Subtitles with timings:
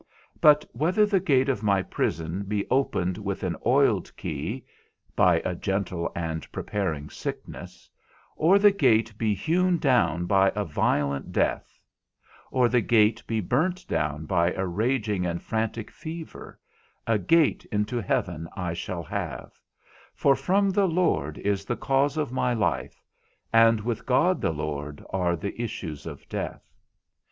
[0.41, 4.65] But whether the gate of my prison be opened with an oiled key
[5.15, 7.87] (by a gentle and preparing sickness),
[8.35, 11.79] or the gate be hewn down by a violent death,
[12.49, 16.59] or the gate be burnt down by a raging and frantic fever,
[17.05, 19.51] a gate into heaven I shall have,
[20.15, 23.03] for from the Lord is the cause of my life,
[23.53, 26.71] and with God the Lord are the issues of death.